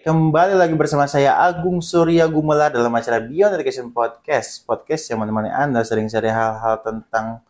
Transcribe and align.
Kembali 0.00 0.56
lagi 0.56 0.72
bersama 0.72 1.04
saya 1.04 1.36
Agung 1.36 1.84
Surya 1.84 2.24
Gumela 2.24 2.72
dalam 2.72 2.88
acara 2.96 3.20
Beyond 3.20 3.60
Education 3.60 3.92
Podcast. 3.92 4.64
Podcast 4.64 5.04
yang 5.12 5.20
menemani 5.20 5.52
Anda 5.52 5.84
sering 5.84 6.08
cari 6.08 6.32
hal-hal 6.32 6.80
tentang 6.80 7.44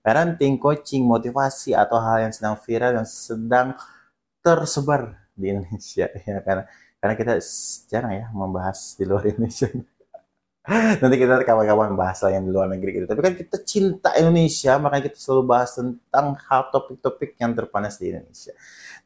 parenting, 0.00 0.56
coaching, 0.56 1.04
motivasi 1.04 1.76
atau 1.76 2.00
hal 2.00 2.24
yang 2.24 2.32
sedang 2.32 2.56
viral 2.56 2.96
yang 2.96 3.04
sedang 3.04 3.76
tersebar 4.40 5.28
di 5.36 5.52
Indonesia 5.52 6.08
ya 6.24 6.40
karena 6.40 6.64
karena 7.04 7.14
kita 7.20 7.32
jarang 7.92 8.12
ya 8.16 8.26
membahas 8.32 8.96
di 8.96 9.04
luar 9.04 9.28
Indonesia. 9.36 9.68
Nanti 10.68 11.16
kita 11.16 11.40
kawan-kawan 11.40 11.96
bahas 11.96 12.20
lah 12.20 12.36
yang 12.36 12.44
di 12.44 12.52
luar 12.52 12.68
negeri 12.68 13.00
gitu. 13.00 13.06
Tapi 13.08 13.20
kan 13.24 13.32
kita 13.32 13.56
cinta 13.64 14.12
Indonesia, 14.20 14.76
makanya 14.76 15.08
kita 15.08 15.16
selalu 15.16 15.42
bahas 15.48 15.72
tentang 15.72 16.36
hal 16.36 16.68
topik-topik 16.68 17.40
yang 17.40 17.56
terpanas 17.56 17.96
di 17.96 18.12
Indonesia. 18.12 18.52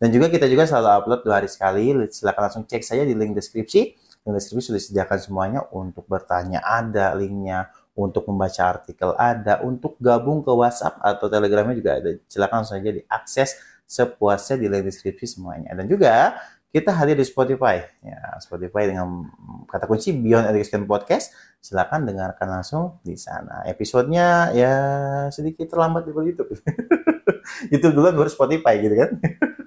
Dan 0.03 0.11
juga 0.11 0.27
kita 0.27 0.51
juga 0.51 0.67
selalu 0.67 0.89
upload 0.91 1.21
dua 1.23 1.35
hari 1.39 1.47
sekali. 1.47 1.95
Silakan 2.11 2.51
langsung 2.51 2.65
cek 2.67 2.83
saja 2.83 3.07
di 3.07 3.15
link 3.15 3.39
deskripsi. 3.39 3.81
Link 4.27 4.35
deskripsi 4.35 4.75
sudah 4.75 4.81
disediakan 4.83 5.19
semuanya 5.23 5.61
untuk 5.71 6.11
bertanya 6.11 6.59
ada 6.59 7.15
linknya, 7.15 7.71
untuk 7.95 8.27
membaca 8.27 8.75
artikel 8.75 9.15
ada, 9.15 9.63
untuk 9.63 9.95
gabung 10.03 10.43
ke 10.43 10.51
WhatsApp 10.51 10.99
atau 10.99 11.31
Telegramnya 11.31 11.79
juga 11.79 12.03
ada. 12.03 12.19
Silakan 12.27 12.67
langsung 12.67 12.83
saja 12.83 12.91
diakses 12.91 13.63
sepuasnya 13.87 14.59
di 14.59 14.67
link 14.67 14.91
deskripsi 14.91 15.39
semuanya. 15.39 15.71
Dan 15.79 15.87
juga 15.87 16.35
kita 16.75 16.91
hadir 16.91 17.15
di 17.15 17.23
Spotify. 17.23 17.87
Ya, 18.03 18.35
Spotify 18.43 18.91
dengan 18.91 19.31
kata 19.71 19.87
kunci 19.87 20.11
Beyond 20.11 20.51
Education 20.51 20.91
Podcast. 20.91 21.31
Silakan 21.63 22.03
dengarkan 22.03 22.51
langsung 22.51 22.99
di 23.07 23.15
sana. 23.15 23.63
Episodenya 23.63 24.51
ya 24.51 24.75
sedikit 25.31 25.71
terlambat 25.71 26.03
di 26.03 26.11
YouTube. 26.11 26.51
YouTube 27.71 27.95
duluan 27.95 28.19
baru 28.19 28.27
Spotify 28.27 28.83
gitu 28.83 28.99
kan. 28.99 29.11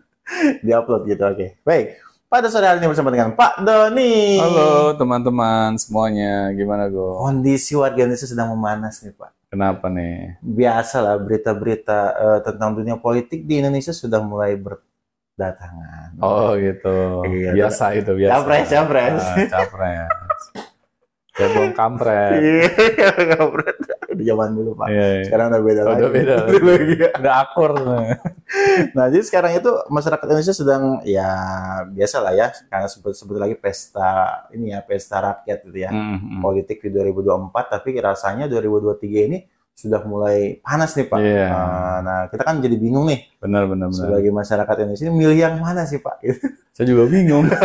di 0.68 0.72
upload 0.76 1.08
gitu. 1.08 1.24
Oke. 1.24 1.36
Okay. 1.40 1.50
Baik. 1.64 1.88
Pada 2.28 2.52
sore 2.52 2.68
hari 2.68 2.84
ini 2.84 2.92
bersama 2.92 3.08
dengan 3.08 3.32
Pak 3.40 3.64
Doni. 3.64 4.44
Halo 4.44 4.92
teman-teman 5.00 5.80
semuanya, 5.80 6.52
gimana 6.52 6.92
go? 6.92 7.24
Kondisi 7.24 7.72
warga 7.72 8.04
Indonesia 8.04 8.28
sedang 8.28 8.52
memanas 8.52 9.00
nih 9.00 9.16
Pak. 9.16 9.32
Kenapa 9.48 9.88
nih? 9.88 10.36
Biasalah 10.44 11.24
berita-berita 11.24 12.00
uh, 12.20 12.40
tentang 12.44 12.76
dunia 12.76 13.00
politik 13.00 13.48
di 13.48 13.64
Indonesia 13.64 13.96
sudah 13.96 14.20
mulai 14.20 14.60
ber 14.60 14.84
datangan. 15.38 16.10
Oh 16.20 16.58
gitu. 16.58 17.22
Iya, 17.30 17.54
biasa 17.54 17.86
itu 17.94 18.12
biasa. 18.12 18.34
Capres, 18.42 18.68
capres. 18.68 19.22
Ah, 19.22 19.36
capres. 19.48 20.12
Cebong 21.38 21.70
kampret. 21.78 22.42
Iya, 22.42 23.14
kampret. 23.38 23.78
Di 24.18 24.26
zaman 24.26 24.58
dulu, 24.58 24.74
Pak. 24.74 24.90
Iya, 24.90 25.06
iya. 25.22 25.24
Sekarang 25.30 25.54
udah 25.54 25.62
beda 25.62 25.82
Oh, 25.82 25.86
lagi. 25.86 26.00
udah 26.02 26.10
beda. 26.10 26.36
Dulu, 26.58 26.72
iya. 26.90 27.10
Udah 27.14 27.34
akur. 27.46 27.72
Nah, 28.98 29.06
jadi 29.14 29.22
sekarang 29.22 29.52
itu 29.54 29.70
masyarakat 29.94 30.26
Indonesia 30.26 30.56
sedang 30.58 30.84
ya 31.06 31.30
biasa 31.94 32.18
lah 32.26 32.34
ya, 32.34 32.48
karena 32.74 32.90
sebut 32.90 33.14
sebut 33.14 33.38
lagi 33.38 33.54
pesta 33.54 34.42
ini 34.50 34.74
ya, 34.74 34.82
pesta 34.82 35.22
rakyat 35.22 35.58
gitu 35.62 35.78
ya. 35.78 35.94
Hmm, 35.94 36.18
hmm. 36.18 36.42
Politik 36.42 36.82
di 36.82 36.90
2024, 36.90 37.54
tapi 37.70 37.90
rasanya 38.02 38.50
2023 38.50 39.30
ini 39.30 39.38
sudah 39.78 40.02
mulai 40.10 40.58
panas 40.66 40.98
nih, 40.98 41.06
Pak. 41.06 41.20
Iya. 41.22 41.48
Nah, 41.54 41.98
Nah, 42.02 42.20
kita 42.34 42.42
kan 42.42 42.58
jadi 42.58 42.74
bingung 42.82 43.06
nih 43.06 43.30
Benar 43.38 43.70
benar 43.70 43.94
benar. 43.94 44.10
sebagai 44.10 44.32
masyarakat 44.34 44.76
Indonesia 44.82 45.14
milih 45.14 45.38
yang 45.38 45.56
mana 45.62 45.86
sih, 45.86 46.02
Pak? 46.02 46.18
Saya 46.76 46.86
juga 46.90 47.06
bingung. 47.06 47.46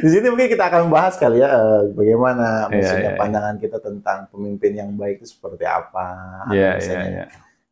Di 0.00 0.08
sini 0.08 0.32
mungkin 0.32 0.48
kita 0.48 0.70
akan 0.70 0.88
bahas 0.88 1.18
kali 1.20 1.42
ya 1.42 1.50
eh, 1.50 1.82
bagaimana 1.92 2.70
Iya, 2.70 2.78
maksudnya 2.78 3.02
iya, 3.04 3.12
iya. 3.12 3.20
pandangan 3.20 3.56
kita 3.60 3.76
tentang 3.82 4.18
pemimpin 4.32 4.72
yang 4.72 4.90
baik 4.96 5.20
itu 5.20 5.36
seperti 5.36 5.66
apa, 5.68 6.08
iya 6.48 6.80
misalnya 6.80 7.08
iya. 7.10 7.24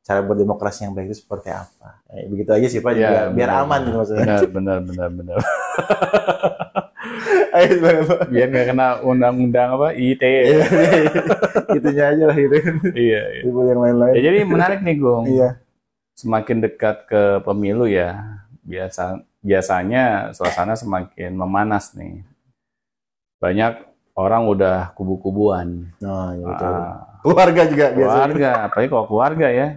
cara 0.05 0.21
berdemokrasi 0.21 0.85
yang 0.85 0.93
baik 0.93 1.09
itu 1.15 1.25
seperti 1.25 1.49
apa. 1.49 2.05
Eh, 2.13 2.29
begitu 2.29 2.51
aja 2.53 2.67
sih 2.69 2.81
Pak, 2.85 2.93
biar, 2.93 3.33
biar 3.33 3.49
benar, 3.49 3.65
aman 3.65 3.81
gitu 3.89 3.97
maksudnya. 3.97 4.25
Benar 4.29 4.45
benar 4.53 4.79
benar 4.85 5.09
benar. 5.09 5.39
Pak. 7.53 8.29
Biar 8.29 8.47
nggak 8.49 8.67
kena 8.69 8.87
undang-undang 9.01 9.69
apa 9.75 9.89
ITE. 9.93 10.19
Iya, 10.23 10.65
iya. 10.67 11.11
Itunya 11.77 12.05
aja 12.11 12.25
lah 12.29 12.37
gitu. 12.37 12.55
Iya 12.95 13.23
iya. 13.35 13.43
Ibu 13.45 13.59
yang 13.65 13.81
lain-lain. 13.81 14.13
Ya, 14.17 14.21
jadi 14.29 14.39
menarik 14.45 14.81
nih 14.83 14.97
Gung. 14.97 15.25
Iya. 15.27 15.49
Semakin 16.15 16.59
dekat 16.61 17.07
ke 17.07 17.23
pemilu 17.43 17.87
ya, 17.87 18.43
biasa 18.67 19.23
biasanya 19.39 20.35
suasana 20.35 20.75
semakin 20.75 21.31
memanas 21.33 21.95
nih. 21.95 22.27
Banyak 23.39 23.87
orang 24.19 24.51
udah 24.51 24.91
kubu-kubuan. 24.99 25.87
Nah, 26.03 26.35
iya 26.35 26.43
betul. 26.45 26.75
Ah, 26.75 26.97
Keluarga 27.23 27.63
juga 27.71 27.87
biasanya. 27.95 28.11
keluarga, 28.11 28.51
apalagi 28.67 28.89
kalau 28.91 29.07
keluarga 29.07 29.47
ya. 29.51 29.69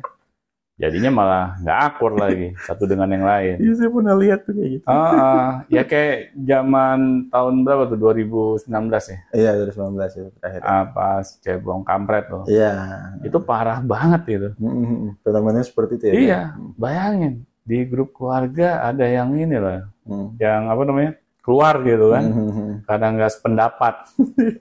Jadinya 0.82 1.12
malah 1.14 1.46
nggak 1.62 1.80
akur 1.86 2.18
lagi 2.18 2.58
satu 2.66 2.90
dengan 2.90 3.06
yang 3.06 3.22
lain. 3.22 3.62
Iya, 3.62 3.74
saya 3.78 3.90
pernah 3.94 4.16
lihat 4.18 4.40
tuh 4.50 4.54
kayak 4.58 4.70
gitu. 4.74 4.86
Ah, 4.90 4.98
ah, 5.14 5.50
ya 5.70 5.86
kayak 5.86 6.34
zaman 6.34 7.00
tahun 7.30 7.54
berapa 7.62 7.84
tuh 7.86 7.98
2019 8.02 8.66
ya? 9.06 9.20
Iya, 9.30 9.50
2019 9.62 10.18
itu 10.18 10.30
terakhir. 10.42 10.62
Ah, 10.66 10.84
pas 10.90 11.26
cebong 11.38 11.86
kampret 11.86 12.26
tuh. 12.26 12.44
Iya. 12.50 12.74
Itu 13.22 13.38
parah 13.38 13.78
banget 13.78 14.22
gitu. 14.26 14.50
Hmm, 14.58 15.14
Fenomenanya 15.22 15.70
seperti 15.70 16.02
itu 16.02 16.06
ya. 16.10 16.14
Iya, 16.18 16.42
bayangin 16.82 17.46
di 17.62 17.86
grup 17.86 18.18
keluarga 18.18 18.82
ada 18.82 19.06
yang 19.06 19.38
ini 19.38 19.62
lah, 19.62 19.86
Hmm. 20.10 20.34
yang 20.42 20.66
apa 20.66 20.82
namanya 20.82 21.12
keluar 21.46 21.78
gitu 21.86 22.10
kan, 22.10 22.26
Hmm. 22.26 22.74
kadang 22.90 23.22
nggak 23.22 23.34
sependapat 23.38 23.96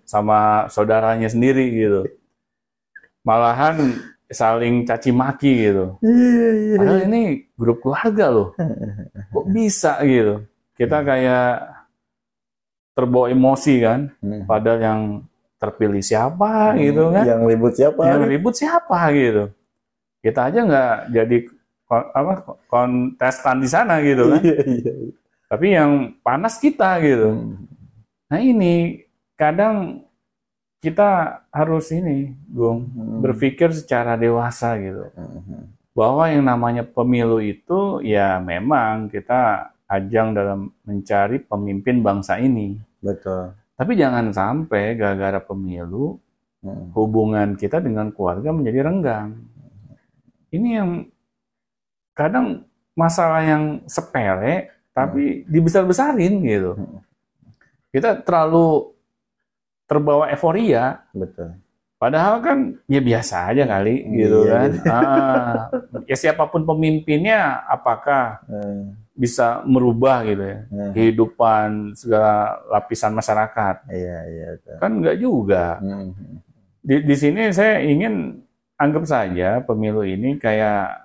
sama 0.05 0.69
saudaranya 0.69 1.33
sendiri 1.33 1.65
gitu, 1.73 2.05
malahan 3.25 4.01
saling 4.31 4.87
caci 4.87 5.11
maki 5.11 5.53
gitu. 5.67 5.99
Iya, 6.01 6.49
iya. 6.55 6.77
Padahal 6.79 7.01
ini 7.05 7.23
grup 7.55 7.83
keluarga 7.83 8.27
loh, 8.31 8.49
kok 9.35 9.47
bisa 9.51 9.99
gitu? 10.03 10.47
Kita 10.75 11.03
kayak 11.03 11.51
terbawa 12.95 13.27
emosi 13.29 13.75
kan, 13.81 14.01
Hmm. 14.21 14.45
padahal 14.45 14.79
yang 14.81 15.01
terpilih 15.61 16.01
siapa 16.01 16.73
gitu 16.79 17.13
kan, 17.13 17.25
Yang 17.27 17.43
ribut 17.47 17.73
siapa? 17.75 18.01
yang 18.07 18.23
ribut 18.25 18.55
siapa 18.57 18.99
gitu. 19.13 19.45
Kita 20.21 20.49
aja 20.49 20.61
nggak 20.63 20.95
jadi 21.11 21.37
apa 21.91 22.33
kontestan 22.67 23.59
di 23.59 23.69
sana 23.69 23.99
gitu 24.01 24.31
kan. 24.31 24.41
Iya, 24.41 24.61
iya. 24.65 24.93
Tapi 25.51 25.67
yang 25.75 25.91
panas 26.23 26.57
kita 26.57 27.03
gitu. 27.03 27.29
Hmm. 27.35 27.67
Nah 28.31 28.39
ini 28.39 29.03
kadang 29.35 30.07
kita 30.81 31.45
harus 31.53 31.93
ini, 31.93 32.33
Gung, 32.49 32.89
Hmm. 32.89 33.21
berpikir 33.21 33.69
secara 33.77 34.17
dewasa 34.17 34.81
gitu. 34.81 35.13
Hmm. 35.13 35.69
Bahwa 35.93 36.25
yang 36.33 36.49
namanya 36.49 36.83
pemilu 36.89 37.39
itu 37.45 38.01
ya 38.01 38.41
memang 38.41 39.13
kita 39.13 39.73
ajang 39.85 40.33
dalam 40.33 40.73
mencari 40.89 41.37
pemimpin 41.45 42.01
bangsa 42.01 42.41
ini. 42.41 42.81
Betul. 43.05 43.53
Tapi 43.77 43.93
jangan 43.97 44.33
sampai 44.33 44.97
gara-gara 44.97 45.41
pemilu 45.41 46.17
Hmm. 46.65 46.93
hubungan 46.97 47.57
kita 47.57 47.81
dengan 47.81 48.09
keluarga 48.13 48.53
menjadi 48.53 48.85
renggang. 48.85 49.37
Ini 50.53 50.69
yang 50.81 50.91
kadang 52.17 52.65
masalah 52.97 53.41
yang 53.45 53.85
sepele 53.85 54.69
tapi 54.93 55.45
dibesar-besarin 55.49 56.41
gitu. 56.45 56.73
Hmm. 56.77 57.01
Kita 57.93 58.21
terlalu 58.25 58.97
terbawa 59.91 60.31
euforia, 60.31 61.03
Betul. 61.11 61.59
padahal 61.97 62.39
kan 62.39 62.59
ya 62.87 63.03
biasa 63.03 63.51
aja 63.51 63.67
kali 63.67 64.07
Iya, 64.07 64.15
gitu 64.17 64.39
kan. 64.47 64.69
gitu. 64.71 64.87
Ah, 64.87 65.55
ya 66.07 66.15
siapa 66.15 66.47
pun 66.47 66.63
pemimpinnya, 66.63 67.67
apakah 67.67 68.39
Hmm. 68.47 68.95
bisa 69.13 69.61
merubah 69.67 70.23
gitu 70.23 70.41
ya 70.41 70.59
Hmm. 70.65 70.93
kehidupan 70.95 71.69
segala 71.93 72.35
lapisan 72.71 73.13
masyarakat? 73.13 73.77
Iya, 73.91 74.19
iya. 74.25 74.47
betul. 74.55 74.75
Kan 74.79 74.91
enggak 74.97 75.17
juga. 75.19 75.65
Hmm. 75.83 76.15
di, 76.81 76.97
di 77.05 77.13
sini 77.13 77.51
saya 77.51 77.83
ingin 77.83 78.41
anggap 78.75 79.05
saja 79.05 79.61
pemilu 79.61 80.01
ini 80.01 80.41
kayak 80.41 81.05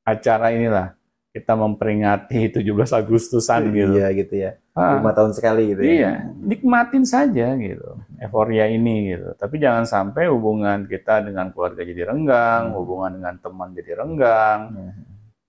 acara 0.00 0.48
inilah 0.48 0.96
kita 1.30 1.54
memperingati 1.54 2.50
17 2.58 2.66
Agustusan 2.90 3.70
gitu. 3.70 3.94
Iya, 3.96 4.08
gitu 4.14 4.34
ya. 4.34 4.52
Ah, 4.74 4.96
Lima 4.98 5.12
tahun 5.12 5.34
sekali 5.34 5.74
gitu 5.74 5.82
ya. 5.82 5.90
iya, 5.92 6.12
nikmatin 6.40 7.02
saja 7.04 7.52
gitu 7.54 8.00
euforia 8.16 8.66
ini 8.66 9.12
gitu. 9.12 9.34
Tapi 9.36 9.58
jangan 9.58 9.84
sampai 9.84 10.26
hubungan 10.26 10.86
kita 10.86 11.20
dengan 11.22 11.50
keluarga 11.50 11.82
jadi 11.82 12.08
renggang, 12.08 12.70
Hmm. 12.70 12.76
hubungan 12.78 13.10
dengan 13.18 13.34
teman 13.38 13.68
jadi 13.74 13.92
renggang. 13.98 14.60
Hmm. 14.72 14.92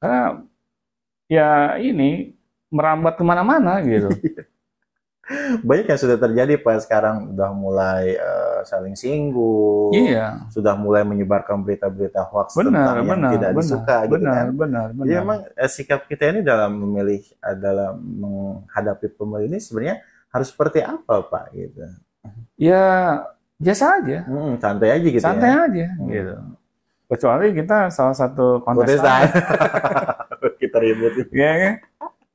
Karena 0.01 0.22
ya 1.25 1.50
ini 1.78 2.34
merambat 2.69 3.16
ke 3.16 3.24
mana-mana 3.24 3.80
gitu. 3.81 4.10
Banyak 5.68 5.86
yang 5.88 6.00
sudah 6.00 6.18
terjadi 6.18 6.58
Pak 6.58 6.84
sekarang 6.84 7.32
udah 7.32 7.50
mulai 7.54 8.14
eh, 8.14 8.60
saling 8.64 8.98
singgung. 8.98 9.94
iya, 9.94 10.42
Sudah 10.50 10.74
mulai 10.74 11.02
menyebarkan 11.02 11.62
berita-berita 11.62 12.26
hoax 12.26 12.58
benar, 12.58 12.68
tentang 12.68 12.96
yang 12.98 13.08
benar, 13.08 13.32
tidak 13.32 13.52
benar, 13.52 13.62
disuka 13.64 13.98
gitu 14.02 14.12
benar, 14.18 14.34
kan. 14.34 14.46
benar, 14.52 14.88
benar. 14.92 15.06
Jadi 15.06 15.14
emang 15.16 15.40
eh, 15.48 15.70
sikap 15.70 16.02
kita 16.06 16.24
ini 16.30 16.42
dalam 16.42 16.72
memilih 16.76 17.22
eh, 17.22 17.56
dalam 17.56 17.94
menghadapi 18.02 19.08
pemilu 19.14 19.46
ini 19.46 19.58
sebenarnya 19.58 20.02
harus 20.30 20.48
seperti 20.50 20.80
apa 20.82 21.16
Pak 21.22 21.46
gitu. 21.54 21.80
Ya 22.58 22.84
biasa 23.58 24.02
aja. 24.02 24.18
Hmm, 24.26 24.58
santai 24.58 24.90
aja 24.90 25.06
gitu 25.06 25.22
santai 25.22 25.50
ya. 25.50 25.60
aja 25.70 25.86
Hmm. 25.96 26.10
gitu. 26.10 26.36
Kecuali 27.08 27.52
kita 27.52 27.78
salah 27.90 28.16
satu 28.16 28.64
Kontestan. 28.64 29.28
kontestan, 29.28 29.52
kita 30.64 30.78
ribut. 30.80 31.12
ya 31.30 31.52
kan? 31.56 31.74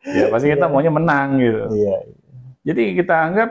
ya 0.07 0.25
pasti 0.29 0.47
kita 0.49 0.69
maunya 0.69 0.93
menang 0.93 1.41
gitu. 1.41 1.63
Iya. 1.73 1.97
Jadi 2.67 2.99
kita 2.99 3.15
anggap 3.31 3.51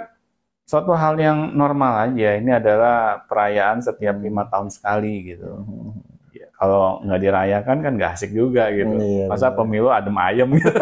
suatu 0.67 0.91
hal 0.91 1.15
yang 1.15 1.56
normal 1.56 2.12
aja. 2.12 2.35
Ini 2.35 2.59
adalah 2.59 3.23
perayaan 3.23 3.79
setiap 3.79 4.19
lima 4.19 4.44
tahun 4.51 4.67
sekali 4.67 5.31
gitu. 5.31 5.63
Ya, 6.35 6.51
kalau 6.51 7.00
nggak 7.00 7.21
dirayakan 7.23 7.77
kan 7.79 7.91
nggak 7.95 8.12
asik 8.19 8.35
juga 8.35 8.67
gitu. 8.75 9.00
Iya, 9.00 9.31
Masa 9.31 9.47
benar. 9.50 9.57
pemilu 9.63 9.88
adem 9.88 10.15
ayem 10.19 10.50
gitu. 10.59 10.67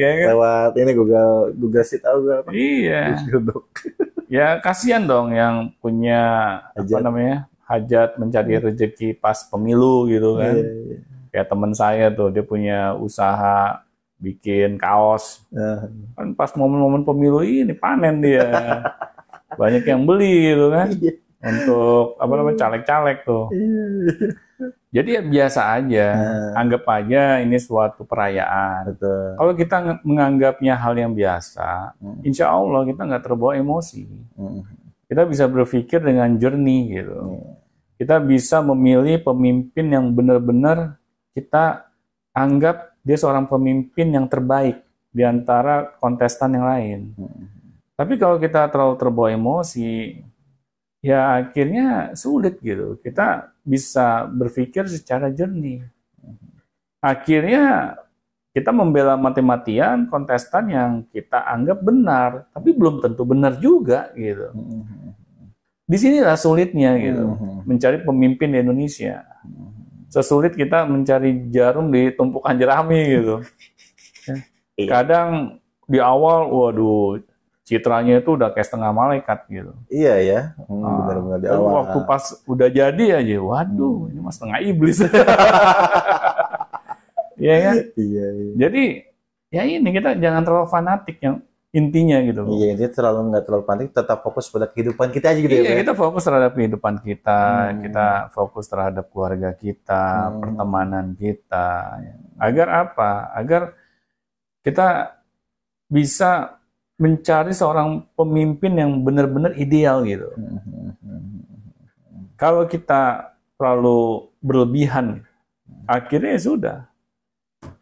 ya 0.00 0.08
kan? 0.16 0.26
Lewat 0.32 0.72
ini 0.78 0.92
Google 0.96 1.32
Google 1.54 1.84
Sheet 1.84 2.02
tahu 2.02 2.18
gak 2.26 2.38
apa? 2.44 2.50
Iya. 2.50 3.00
Google 3.28 3.42
Doc. 3.52 3.64
Ya 4.28 4.60
kasihan 4.60 5.08
dong 5.08 5.32
yang 5.32 5.72
punya 5.80 6.20
apa 6.76 6.84
Hajat. 6.84 7.00
namanya 7.00 7.36
hajat 7.64 8.10
mencari 8.20 8.60
rezeki 8.60 9.16
pas 9.16 9.40
pemilu 9.48 10.04
gitu 10.04 10.36
kan. 10.36 10.52
Iya, 10.52 10.68
iya. 10.68 10.96
Kayak 11.32 11.46
teman 11.48 11.72
saya 11.72 12.06
tuh 12.12 12.28
dia 12.28 12.44
punya 12.44 12.92
usaha 13.00 13.80
bikin 14.18 14.76
kaos. 14.76 15.46
Nah, 15.48 15.86
Kan 16.14 16.34
pas 16.34 16.50
momen-momen 16.52 17.02
pemilu 17.02 17.40
ini 17.40 17.72
panen 17.72 18.18
dia. 18.18 18.46
Banyak 19.60 19.82
yang 19.82 20.04
beli 20.04 20.52
gitu 20.52 20.68
kan. 20.68 20.88
Iya. 20.92 21.14
Untuk 21.38 22.18
apa 22.18 22.32
namanya 22.34 22.58
caleg-caleg 22.58 23.18
tuh. 23.22 23.46
Iya. 23.54 23.84
Jadi 24.90 25.08
ya 25.14 25.22
biasa 25.22 25.60
aja. 25.70 26.06
Nah, 26.18 26.50
Anggap 26.58 26.82
aja 26.88 27.38
ini 27.38 27.56
suatu 27.56 28.02
perayaan. 28.02 28.90
betul. 28.90 29.38
Kalau 29.38 29.52
kita 29.54 29.76
menganggapnya 30.02 30.74
hal 30.74 30.98
yang 30.98 31.14
biasa, 31.14 31.94
Hmm. 32.02 32.18
insya 32.26 32.50
Allah 32.50 32.82
kita 32.82 33.06
nggak 33.06 33.22
terbawa 33.22 33.54
emosi. 33.54 34.02
Hmm. 34.34 34.66
Kita 35.06 35.24
bisa 35.24 35.46
berpikir 35.46 36.02
dengan 36.02 36.34
jernih 36.34 36.82
gitu. 37.00 37.14
Iya. 37.14 37.52
Kita 37.98 38.16
bisa 38.18 38.62
memilih 38.62 39.22
pemimpin 39.22 39.86
yang 39.90 40.10
benar-benar 40.10 40.98
kita 41.34 41.86
anggap 42.30 42.87
dia 43.02 43.16
seorang 43.16 43.48
pemimpin 43.48 44.08
yang 44.12 44.26
terbaik 44.26 44.82
di 45.08 45.22
antara 45.24 45.88
kontestan 45.98 46.54
yang 46.54 46.66
lain. 46.68 46.98
Hmm. 47.16 47.46
Tapi 47.98 48.14
kalau 48.14 48.38
kita 48.38 48.70
terlalu 48.70 48.94
terbawa 48.94 49.28
emosi, 49.34 50.22
ya 51.02 51.42
akhirnya 51.42 52.14
sulit 52.14 52.62
gitu. 52.62 53.00
Kita 53.02 53.50
bisa 53.66 54.28
berpikir 54.30 54.86
secara 54.86 55.34
jernih. 55.34 55.82
Akhirnya 57.02 57.98
kita 58.54 58.74
membela 58.74 59.14
mati-matian 59.14 60.10
kontestan 60.10 60.66
yang 60.70 60.90
kita 61.10 61.46
anggap 61.46 61.78
benar, 61.78 62.30
tapi 62.50 62.74
belum 62.74 62.98
tentu 62.98 63.22
benar 63.22 63.58
juga 63.58 64.10
gitu. 64.18 64.50
Hmm. 64.50 65.14
Di 65.88 65.96
sinilah 65.96 66.36
sulitnya 66.36 66.98
gitu, 67.00 67.24
Hmm. 67.24 67.64
mencari 67.64 68.04
pemimpin 68.04 68.52
di 68.52 68.58
Indonesia. 68.60 69.24
Sesulit 70.08 70.56
kita 70.56 70.84
mencari 70.84 71.52
jarum 71.52 71.88
di 71.88 72.08
tumpukan 72.12 72.56
jerami 72.56 73.00
gitu. 73.14 73.36
Iya. 74.78 74.86
Kadang 74.94 75.58
di 75.90 75.98
awal, 75.98 76.54
waduh, 76.54 77.18
citranya 77.66 78.22
itu 78.22 78.38
udah 78.38 78.54
kayak 78.54 78.62
setengah 78.62 78.94
malaikat 78.94 79.42
gitu. 79.50 79.74
Iya 79.90 80.14
ya, 80.22 80.40
Hmm, 80.70 80.86
Ah, 80.86 81.02
benar-benar 81.02 81.38
di 81.42 81.48
awal. 81.50 81.70
Waktu 81.82 81.98
pas 82.06 82.22
udah 82.46 82.68
jadi 82.70 83.04
aja, 83.18 83.36
waduh, 83.42 84.06
ini 84.06 84.22
mas 84.22 84.38
setengah 84.38 84.62
iblis. 84.62 85.02
Iya 87.38 87.54
kan? 87.58 87.74
Iya, 87.94 88.26
iya. 88.34 88.52
Jadi 88.54 88.84
ya 89.48 89.62
ini 89.62 89.88
kita 89.94 90.14
jangan 90.18 90.42
terlalu 90.42 90.66
fanatik 90.66 91.16
yang 91.22 91.38
intinya 91.68 92.16
gitu. 92.24 92.48
Iya, 92.48 92.80
dia 92.80 92.88
terlalu 92.88 93.28
nggak 93.28 93.44
terlalu 93.44 93.64
panik, 93.68 93.88
tetap 93.92 94.24
fokus 94.24 94.48
pada 94.48 94.64
kehidupan 94.72 95.12
kita 95.12 95.36
aja 95.36 95.40
gitu 95.44 95.52
ya. 95.52 95.60
Iya, 95.60 95.68
Pak? 95.68 95.80
kita 95.84 95.92
fokus 95.92 96.22
terhadap 96.24 96.52
kehidupan 96.56 96.94
kita, 97.04 97.40
Hmm. 97.44 97.78
kita 97.84 98.06
fokus 98.32 98.64
terhadap 98.72 99.04
keluarga 99.12 99.50
kita, 99.52 100.04
Hmm. 100.32 100.36
pertemanan 100.40 101.06
kita. 101.12 101.68
Agar 102.40 102.68
apa? 102.88 103.10
Agar 103.36 103.62
kita 104.64 105.18
bisa 105.92 106.56
mencari 106.98 107.52
seorang 107.52 108.02
pemimpin 108.16 108.72
yang 108.74 108.90
benar-benar 109.04 109.52
ideal 109.60 110.02
gitu. 110.08 110.28
Hmm. 110.34 110.96
Kalau 112.40 112.64
kita 112.64 113.34
terlalu 113.60 114.30
berlebihan, 114.40 115.20
akhirnya 115.84 116.38
ya 116.38 116.42
sudah. 116.42 116.78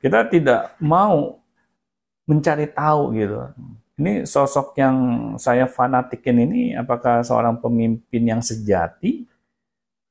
Kita 0.00 0.26
tidak 0.26 0.74
mau 0.80 1.38
mencari 2.26 2.66
tahu 2.68 3.16
gitu. 3.16 3.38
Ini 3.96 4.28
sosok 4.28 4.76
yang 4.76 4.96
saya 5.40 5.64
fanatikin 5.64 6.36
ini 6.44 6.76
apakah 6.76 7.24
seorang 7.24 7.56
pemimpin 7.56 8.22
yang 8.28 8.44
sejati 8.44 9.24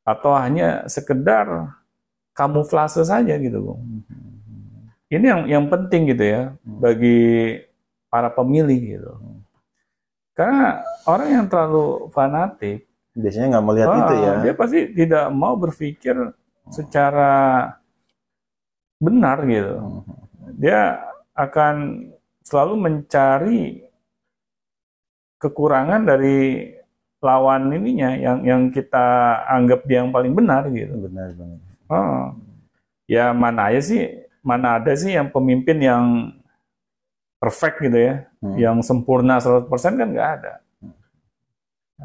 atau 0.02 0.34
hanya 0.34 0.90
sekedar 0.90 1.76
kamuflase 2.34 3.06
saja 3.06 3.38
gitu, 3.38 3.62
Bung. 3.62 4.02
Ini 5.06 5.26
yang 5.26 5.42
yang 5.46 5.66
penting 5.70 6.10
gitu 6.10 6.26
ya 6.26 6.42
bagi 6.66 7.62
para 8.10 8.34
pemilih 8.34 8.80
gitu. 8.82 9.12
Karena 10.34 10.82
orang 11.06 11.30
yang 11.30 11.46
terlalu 11.46 12.10
fanatik 12.10 12.90
Biasanya 13.16 13.48
nggak 13.56 13.66
melihat 13.66 13.88
Ah, 13.88 14.00
itu 14.04 14.16
ya. 14.20 14.32
Dia 14.44 14.54
pasti 14.60 14.80
tidak 14.92 15.26
mau 15.32 15.56
berpikir 15.56 16.16
secara 16.68 17.32
benar 19.00 19.48
gitu. 19.48 19.76
Hmm. 19.80 20.04
Dia 20.60 21.00
akan 21.36 22.08
selalu 22.42 22.76
mencari 22.80 23.84
kekurangan 25.38 26.08
dari 26.08 26.72
lawan 27.20 27.74
ininya 27.74 28.16
yang 28.16 28.38
yang 28.46 28.62
kita 28.72 29.40
anggap 29.50 29.84
dia 29.86 30.02
yang 30.02 30.14
paling 30.14 30.32
benar 30.32 30.70
gitu. 30.72 30.96
Benar 31.10 31.36
benar. 31.36 31.60
Oh. 31.92 32.34
Ya 33.06 33.30
mana 33.36 33.70
aja 33.70 33.82
sih, 33.86 34.02
mana 34.42 34.82
ada 34.82 34.90
sih 34.98 35.14
yang 35.14 35.30
pemimpin 35.30 35.78
yang 35.78 36.34
perfect 37.38 37.78
gitu 37.84 38.00
ya, 38.00 38.16
Hmm. 38.42 38.58
yang 38.58 38.78
sempurna 38.82 39.38
100% 39.38 39.94
kan 40.02 40.10
nggak 40.10 40.32
ada. 40.42 40.54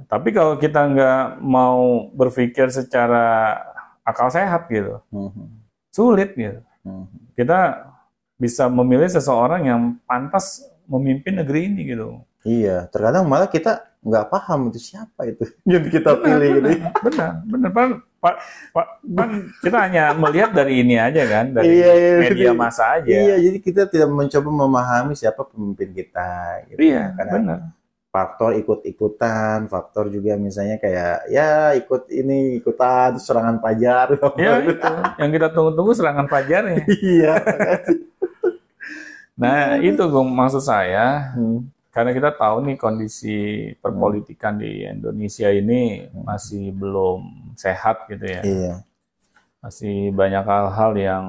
Tapi 0.05 0.29
kalau 0.31 0.61
kita 0.61 0.85
nggak 0.87 1.41
mau 1.41 2.12
berpikir 2.12 2.69
secara 2.69 3.56
akal 4.05 4.29
sehat 4.29 4.69
gitu, 4.69 5.00
Hmm. 5.09 5.65
sulit 5.88 6.37
gitu. 6.37 6.61
Hmm. 6.85 7.09
Kita 7.33 7.88
bisa 8.41 8.73
memilih 8.73 9.07
seseorang 9.13 9.69
yang 9.69 9.81
pantas 10.09 10.65
memimpin 10.89 11.37
negeri 11.39 11.69
ini 11.69 11.81
gitu. 11.93 12.25
Iya, 12.41 12.89
terkadang 12.89 13.29
malah 13.29 13.53
kita 13.53 13.85
nggak 14.01 14.33
paham 14.33 14.73
itu 14.73 14.81
siapa 14.81 15.29
itu 15.29 15.45
yang 15.69 15.85
kita 15.85 16.17
pilih 16.17 16.49
gitu. 16.57 16.69
benar, 17.05 17.45
benar, 17.45 17.71
Pak. 17.71 17.89
Pak, 18.21 18.37
Pak, 18.76 18.87
kan 19.17 19.31
kita 19.64 19.79
hanya 19.81 20.12
melihat 20.12 20.53
dari 20.53 20.85
ini 20.85 21.00
aja 21.00 21.25
kan, 21.25 21.57
dari 21.57 21.81
Iya, 21.81 21.93
iya, 21.97 22.12
media 22.21 22.49
iya. 22.49 22.53
massa 22.53 23.00
aja. 23.00 23.09
Iya, 23.09 23.37
jadi 23.49 23.59
kita 23.64 23.83
tidak 23.88 24.12
mencoba 24.12 24.49
memahami 24.53 25.17
siapa 25.17 25.41
pemimpin 25.49 25.97
kita. 25.97 26.61
Gitu. 26.69 26.85
Iya, 26.85 27.17
Karena 27.17 27.33
benar. 27.41 27.59
faktor 28.12 28.61
ikut-ikutan, 28.61 29.73
faktor 29.73 30.12
juga 30.12 30.37
misalnya 30.37 30.76
kayak 30.76 31.33
ya 31.33 31.73
ikut 31.81 32.12
ini 32.12 32.61
ikutan 32.61 33.17
serangan 33.17 33.57
pajar. 33.57 34.12
Ya 34.37 34.69
itu, 34.69 34.76
yang 35.17 35.31
kita 35.33 35.49
tunggu-tunggu 35.57 35.93
serangan 35.97 36.29
fajar 36.29 36.62
ya. 36.69 36.76
iya. 37.00 37.35
Nah 39.37 39.79
itu 39.81 40.03
Gung, 40.11 40.31
maksud 40.33 40.63
saya, 40.65 41.35
Hmm. 41.37 41.69
karena 41.91 42.15
kita 42.15 42.31
tahu 42.35 42.63
nih 42.71 42.77
kondisi 42.79 43.39
perpolitikan 43.83 44.59
di 44.59 44.87
Indonesia 44.87 45.51
ini 45.51 46.07
masih 46.13 46.71
belum 46.71 47.53
sehat 47.59 48.07
gitu 48.07 48.25
ya. 48.25 48.43
Iya. 48.47 48.75
Masih 49.61 50.15
banyak 50.15 50.45
hal-hal 50.47 50.93
yang 50.97 51.25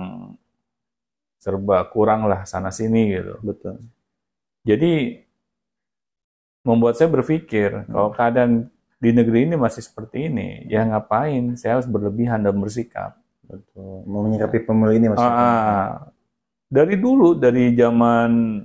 serba 1.42 1.82
kurang 1.90 2.30
lah 2.30 2.46
sana 2.46 2.70
sini 2.70 3.18
gitu. 3.18 3.42
Betul. 3.42 3.82
Jadi 4.62 5.26
membuat 6.62 6.94
saya 6.94 7.10
berpikir 7.10 7.90
kalau 7.90 8.14
keadaan 8.14 8.70
di 9.02 9.10
negeri 9.10 9.50
ini 9.50 9.58
masih 9.58 9.82
seperti 9.82 10.30
ini, 10.30 10.70
ya 10.70 10.86
ngapain 10.86 11.58
saya 11.58 11.82
harus 11.82 11.90
berlebihan 11.90 12.46
dan 12.46 12.54
bersikap. 12.54 13.18
Betul. 13.50 14.06
Mau 14.06 14.22
menyikapi 14.30 14.62
pemilu 14.62 14.94
ini 14.94 15.10
maksudnya. 15.10 15.42
Ah, 15.42 16.11
dari 16.72 16.96
dulu 16.96 17.36
dari 17.36 17.76
zaman 17.76 18.64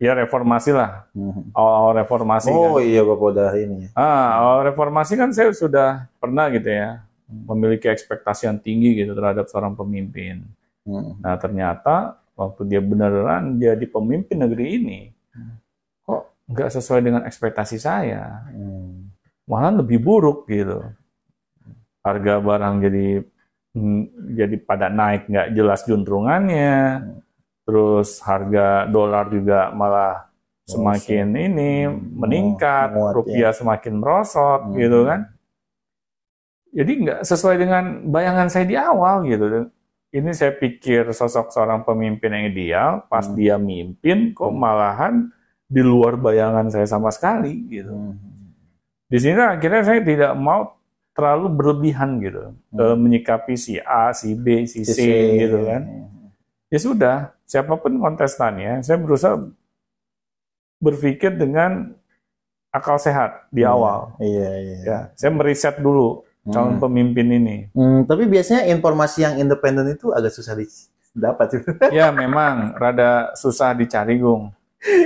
ya 0.00 0.16
reformasi 0.16 0.72
lah, 0.72 1.04
Hmm. 1.12 1.52
awal-awal 1.52 1.92
reformasi 2.00 2.48
Oh 2.50 2.80
kan. 2.80 2.88
iya 2.88 3.04
Bapak 3.04 3.26
udah 3.28 3.50
ini 3.54 3.76
ya. 3.86 3.88
Ah, 3.94 4.28
awal 4.40 4.72
reformasi 4.72 5.12
kan 5.14 5.30
saya 5.30 5.52
sudah 5.52 6.08
pernah 6.16 6.48
gitu 6.48 6.66
ya 6.66 7.04
memiliki 7.28 7.86
ekspektasi 7.86 8.44
yang 8.44 8.58
tinggi 8.58 8.92
gitu 8.98 9.12
terhadap 9.12 9.46
seorang 9.46 9.72
pemimpin. 9.72 10.42
Hmm. 10.82 11.16
Nah, 11.22 11.36
ternyata 11.38 12.18
waktu 12.34 12.66
dia 12.66 12.80
beneran 12.82 13.56
jadi 13.56 13.84
pemimpin 13.86 14.36
negeri 14.36 14.66
ini, 14.76 15.00
kok 16.02 16.28
nggak 16.50 16.68
sesuai 16.72 17.00
dengan 17.00 17.22
ekspektasi 17.22 17.76
saya. 17.78 18.42
Hmm. 18.50 19.12
Malah 19.46 19.80
lebih 19.80 20.00
buruk 20.00 20.48
gitu. 20.48 20.82
Harga 22.02 22.42
barang 22.42 22.82
jadi 22.82 23.06
jadi 24.34 24.56
pada 24.58 24.90
naik 24.90 25.30
nggak 25.30 25.48
jelas 25.54 25.86
juntrungannya. 25.86 27.00
Terus 27.62 28.18
harga 28.26 28.90
dolar 28.90 29.30
juga 29.30 29.70
malah 29.70 30.26
semakin 30.66 31.26
ini 31.34 31.72
meningkat, 31.90 32.94
menguat, 32.94 33.12
rupiah 33.18 33.52
semakin 33.54 33.94
merosot 33.98 34.60
Hmm. 34.66 34.74
gitu 34.78 34.98
kan. 35.06 35.20
Jadi 36.72 36.92
nggak 37.04 37.20
sesuai 37.28 37.56
dengan 37.60 37.84
bayangan 38.08 38.48
saya 38.48 38.64
di 38.64 38.76
awal 38.78 39.26
gitu. 39.28 39.68
ini 40.12 40.28
saya 40.36 40.52
pikir 40.52 41.08
sosok 41.16 41.48
seorang 41.48 41.88
pemimpin 41.88 42.28
yang 42.36 42.44
ideal, 42.52 42.90
pas 43.08 43.24
Hmm. 43.24 43.32
dia 43.32 43.56
mimpin 43.56 44.36
kok 44.36 44.52
malahan 44.52 45.32
di 45.64 45.80
luar 45.80 46.20
bayangan 46.20 46.68
saya 46.68 46.84
sama 46.84 47.08
sekali 47.08 47.64
gitu. 47.72 47.88
Hmm. 47.96 48.20
Di 49.08 49.16
sini 49.16 49.40
akhirnya 49.40 49.80
saya 49.80 50.04
tidak 50.04 50.36
mau 50.36 50.76
terlalu 51.16 51.48
berlebihan 51.52 52.20
gitu 52.20 52.52
eh, 52.76 52.96
menyikapi 52.96 53.56
si 53.56 53.80
A, 53.80 54.12
si 54.12 54.36
B, 54.36 54.68
si 54.68 54.84
C, 54.84 55.00
gitu 55.40 55.64
kan. 55.64 55.82
Ya 56.68 56.78
sudah, 56.80 57.16
siapa 57.52 57.76
pun 57.76 58.00
kontestannya, 58.00 58.80
saya 58.80 58.96
berusaha 58.96 59.36
berpikir 60.80 61.36
dengan 61.36 61.92
akal 62.68 62.96
sehat 62.96 63.44
di 63.52 63.60
Iya, 63.60 63.70
awal. 63.70 64.00
Iya, 64.18 64.50
iya. 64.56 64.76
Ya, 64.82 64.98
saya 65.12 65.30
meriset 65.30 65.76
dulu 65.78 66.24
calon 66.42 66.74
Hmm. 66.74 66.82
pemimpin 66.82 67.28
ini. 67.28 67.56
Hmm, 67.70 68.02
tapi 68.02 68.24
biasanya 68.24 68.66
informasi 68.66 69.22
yang 69.22 69.34
independen 69.36 69.86
itu 69.86 70.10
agak 70.10 70.32
susah 70.32 70.56
didapat. 70.56 71.60
Ya 71.94 72.08
memang 72.10 72.72
rada 72.74 73.36
susah 73.36 73.76
dicari 73.76 74.16
Gung. 74.16 74.48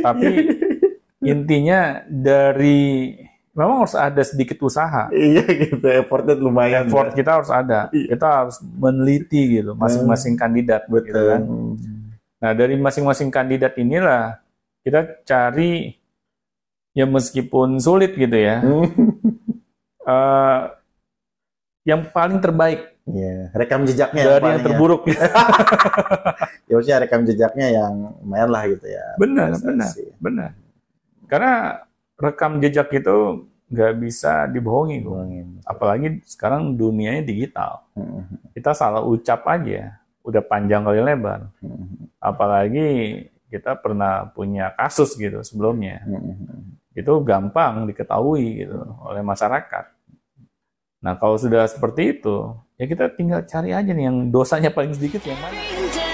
Tapi 0.01 0.47
intinya 1.27 2.07
dari 2.07 3.13
memang 3.53 3.85
harus 3.85 3.97
ada 3.99 4.23
sedikit 4.23 4.63
usaha. 4.63 5.11
iya 5.13 5.43
gitu, 5.45 5.83
effortnya 5.83 6.39
lumayan. 6.39 6.87
Effort 6.87 7.13
kita 7.13 7.43
harus 7.43 7.51
ada. 7.51 7.91
Iya. 7.91 8.15
Kita 8.17 8.27
harus 8.47 8.57
meneliti 8.63 9.61
gitu 9.61 9.75
masing-masing 9.75 10.39
kandidat 10.39 10.87
gitu 10.87 11.11
Betul. 11.11 11.27
kan. 11.27 11.43
Nah, 12.37 12.53
dari 12.53 12.77
masing-masing 12.77 13.33
kandidat 13.33 13.77
inilah 13.81 14.41
kita 14.85 15.25
cari 15.25 15.97
ya 16.93 17.05
meskipun 17.09 17.81
sulit 17.81 18.17
gitu 18.17 18.37
ya. 18.37 18.61
Hmm. 18.61 18.87
eh, 20.13 20.61
yang 21.87 22.03
paling 22.11 22.43
terbaik 22.43 22.97
Iya, 23.07 23.55
rekam 23.55 23.87
jejaknya 23.87 24.23
dari 24.27 24.35
yang 24.35 24.43
paling 24.43 24.59
ya. 24.59 24.67
terburuk. 24.67 25.03
Ya, 26.67 26.75
maksudnya 26.75 26.99
rekam 26.99 27.23
jejaknya 27.23 27.67
yang 27.79 27.95
lumayan 28.27 28.51
lah 28.51 28.67
gitu 28.67 28.91
ya. 28.91 29.15
benar, 29.23 29.55
benar, 29.63 29.87
benar. 30.19 30.51
Karena 31.31 31.79
rekam 32.19 32.59
jejak 32.59 32.91
itu 32.91 33.47
nggak 33.71 33.93
bisa 34.03 34.51
dibohongi. 34.51 34.99
Ngomongin. 35.07 35.63
apalagi 35.63 36.27
sekarang 36.27 36.75
dunianya 36.75 37.23
digital. 37.23 37.87
Hmm. 37.95 38.27
Kita 38.51 38.75
salah 38.75 38.99
ucap 39.07 39.47
aja, 39.47 39.95
udah 40.27 40.43
panjang 40.43 40.83
kali 40.83 40.99
lebar. 40.99 41.47
Apalagi 42.27 43.23
kita 43.47 43.79
pernah 43.79 44.27
punya 44.35 44.75
kasus 44.75 45.15
gitu 45.15 45.47
sebelumnya. 45.47 46.03
Itu 46.91 47.23
gampang 47.23 47.87
diketahui 47.87 48.67
gitu 48.67 48.83
oleh 49.07 49.23
masyarakat. 49.23 49.85
Nah 51.07 51.15
kalau 51.15 51.39
sudah 51.39 51.71
seperti 51.71 52.19
itu, 52.19 52.51
ya 52.75 52.91
kita 52.91 53.15
tinggal 53.15 53.47
cari 53.47 53.71
aja 53.71 53.95
nih 53.95 54.11
yang 54.11 54.35
dosanya 54.35 54.75
paling 54.75 54.91
sedikit 54.91 55.23
yang 55.23 55.39
mana. 55.39 56.06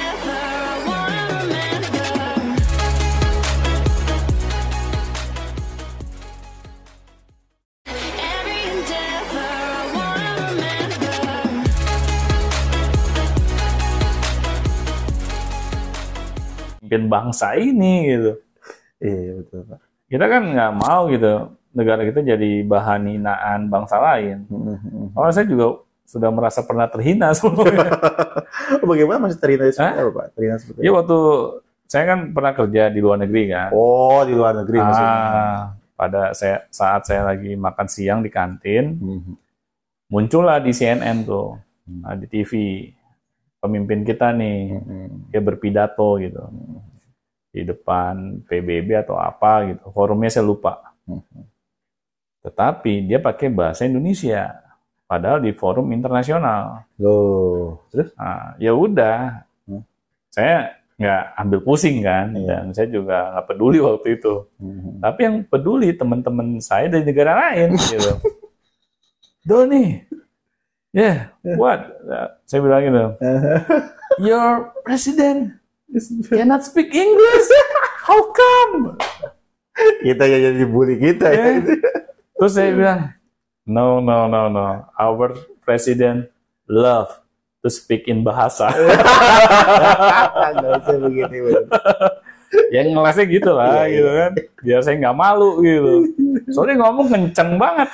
Pimpin 16.93 17.09
bangsa 17.09 17.57
ini 17.57 17.95
gitu. 18.05 18.33
Iya 19.01 19.41
betul 19.41 19.61
Pak. 19.65 19.81
Kita 20.13 20.25
kan 20.29 20.43
nggak 20.45 20.73
mau 20.77 21.09
gitu 21.09 21.33
negara 21.73 22.05
kita 22.05 22.21
jadi 22.21 22.61
bahan 22.69 23.09
hinaan 23.09 23.73
bangsa 23.73 23.97
lain. 23.97 24.45
Hmm. 24.53 25.09
Kalau 25.17 25.29
saya 25.33 25.49
juga 25.49 25.67
sudah 26.05 26.29
merasa 26.29 26.61
pernah 26.61 26.85
terhina 26.85 27.33
sebelumnya. 27.37 27.97
Bagaimana 28.85 29.25
masih 29.25 29.41
terhina 29.41 29.73
seperti 29.73 29.97
apa 30.05 30.11
Pak? 30.13 30.27
Terhina 30.37 30.57
seperti 30.61 30.79
Ya 30.85 30.93
waktu 30.93 31.19
saya 31.89 32.05
kan 32.13 32.19
pernah 32.37 32.53
kerja 32.53 32.83
di 32.93 33.01
luar 33.01 33.17
negeri 33.25 33.43
kan. 33.49 33.69
Oh 33.73 34.21
di 34.29 34.37
luar 34.37 34.53
negeri 34.61 34.77
maksudnya. 34.85 35.17
Ah, 35.17 35.61
pada 35.97 36.23
saya 36.37 36.69
saat 36.69 37.09
saya 37.09 37.25
lagi 37.25 37.57
makan 37.57 37.89
siang 37.89 38.21
di 38.21 38.29
kantin, 38.29 39.01
Hmm. 39.01 39.33
muncullah 40.13 40.61
di 40.61 40.77
CNN 40.77 41.25
tuh, 41.25 41.57
Hmm. 41.89 42.05
ah, 42.05 42.15
di 42.21 42.29
TV 42.29 42.53
pemimpin 43.63 44.03
kita 44.03 44.35
nih, 44.35 44.75
Hmm. 44.83 45.31
dia 45.31 45.39
berpidato 45.39 46.19
gitu 46.19 46.43
di 47.55 47.63
depan 47.63 48.43
PBB 48.49 49.07
atau 49.07 49.15
apa 49.15 49.71
gitu, 49.71 49.85
forumnya 49.95 50.35
saya 50.35 50.43
lupa. 50.43 50.83
Hmm. 51.07 51.23
Tetapi 52.43 53.07
dia 53.07 53.23
pakai 53.23 53.55
bahasa 53.55 53.87
Indonesia, 53.87 54.51
padahal 55.07 55.39
di 55.39 55.55
forum 55.55 55.95
internasional. 55.95 56.83
Loh, 56.99 57.87
terus? 57.95 58.11
Nah, 58.19 58.59
ya 58.59 58.75
udah, 58.75 59.47
Hmm. 59.63 59.87
saya 60.33 60.75
nggak 60.99 61.23
ambil 61.39 61.61
pusing 61.63 61.99
kan, 62.03 62.35
Iya. 62.35 62.47
dan 62.47 62.65
saya 62.75 62.89
juga 62.91 63.31
nggak 63.31 63.47
peduli 63.47 63.79
waktu 63.79 64.09
itu. 64.19 64.35
Hmm. 64.59 64.99
Tapi 64.99 65.21
yang 65.23 65.37
peduli 65.47 65.89
teman-teman 65.95 66.59
saya 66.59 66.91
dari 66.91 67.05
negara 67.07 67.33
lain 67.51 67.79
gitu. 67.79 68.11
Doni, 69.47 69.99
yeah, 70.93 71.33
what? 71.43 71.99
Nah, 72.05 72.29
Saya 72.47 72.61
bilang 72.65 72.83
gitu, 72.85 73.05
your 74.21 74.73
president 74.85 75.57
cannot 76.33 76.63
speak 76.65 76.93
English. 76.93 77.49
How 78.05 78.21
come? 78.33 78.97
kita 80.03 80.25
ya 80.29 80.39
jadi 80.53 80.65
bully 80.69 81.01
kita 81.01 81.27
ya. 81.33 81.45
Ya. 81.59 81.77
Terus 82.37 82.53
saya 82.53 82.71
bilang, 82.75 83.01
no, 83.65 84.03
no, 84.03 84.29
no, 84.29 84.51
no. 84.51 84.85
Our 84.99 85.33
president 85.63 86.29
love 86.69 87.11
to 87.63 87.71
speak 87.71 88.11
in 88.11 88.27
bahasa. 88.27 88.69
Nggak 90.59 90.73
usah 90.83 90.97
begini. 90.99 91.39
Yang 92.73 92.87
ngelasnya 92.93 93.27
gitu 93.33 93.51
lah, 93.57 93.85
Iya, 93.85 93.93
gitu 93.97 94.11
kan. 94.13 94.33
Biar 94.61 94.81
saya 94.85 94.95
nggak 95.01 95.17
malu 95.17 95.51
gitu. 95.65 95.93
Soalnya 96.53 96.77
ngomong 96.85 97.07
kenceng 97.09 97.51
banget. 97.57 97.89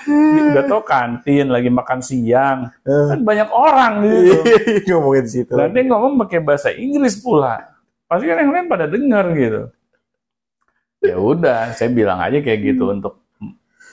Udah 0.50 0.64
tau 0.66 0.82
kantin, 0.82 1.46
lagi 1.46 1.70
makan 1.70 2.00
siang. 2.02 2.58
Kan 2.82 3.20
banyak 3.22 3.48
orang 3.54 3.92
gitu. 4.02 4.34
Ngomongin 4.98 5.24
di 5.26 5.30
situ. 5.30 5.52
Dan 5.54 5.70
dia 5.70 5.84
ngomong 5.86 6.18
pakai 6.26 6.42
bahasa 6.42 6.74
Inggris 6.74 7.22
pula. 7.22 7.70
Pasti 8.10 8.26
kan 8.26 8.42
yang 8.42 8.50
lain 8.50 8.66
pada 8.66 8.86
dengar 8.90 9.30
gitu. 9.36 9.62
Ya 10.98 11.14
udah, 11.14 11.70
saya 11.78 11.94
bilang 11.94 12.18
aja 12.18 12.42
kayak 12.42 12.74
gitu 12.74 12.90
untuk 12.90 13.22